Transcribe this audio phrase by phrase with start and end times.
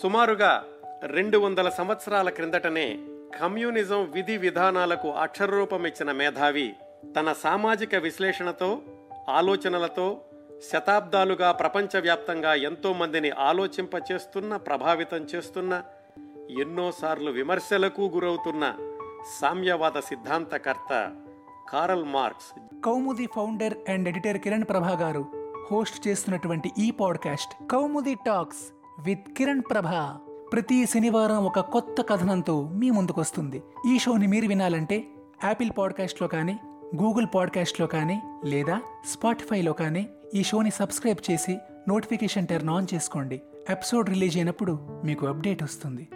[0.00, 0.64] సుమారుగా
[1.06, 2.98] రెండు వందల సంవత్సరాల క్రిందటనే
[3.40, 6.74] కమ్యూనిజం విధి విధానాలకు అక్షరరూపం ఇచ్చిన మేధావి
[7.16, 8.78] తన సామాజిక విశ్లేషణతో
[9.28, 10.20] ఆలోచనలతో
[10.72, 15.82] శతాబ్దాలుగా ప్రపంచవ్యాప్తంగా ఎంతోమందిని ఆలోచింపచేస్తున్న ప్రభావితం చేస్తున్న
[16.60, 18.74] ఎన్నోసార్లు విమర్శలకు గురవుతున్న
[19.40, 21.16] సామ్యవాద సిద్ధాంతకర్త
[21.68, 22.80] Karl Marx.
[22.84, 25.24] Kaumudi founder and editor Kiran Prabha గారు
[25.72, 28.81] హోస్ట్ చేస్తున్నటువంటి ఈ podcast Kaumudi talks.
[29.00, 29.84] With Kiran Prabha
[30.52, 33.62] ప్రతి శనివారం ఒక కొత్త కథనంతో మీ ముందుకొస్తుంది.
[33.94, 35.04] ఈ షోని మీరు వినాలంటే
[35.44, 36.58] యాపిల్ పాడ్కాస్ట్లో కానీ
[37.02, 43.42] గూగుల్ పాడ్కాస్ట్లో కానీ లేదా స్పాటిఫైలో కానీ ఈ షోని సబ్స్క్రైబ్ చేసి నోటిఫికేషన్ టర్న్ ఆన్ చేసుకోండి.
[43.70, 46.08] ఎపిసోడ్ రిలీజ్ అయినప్పుడు మీకు అప్డేట్ వస్తుంది.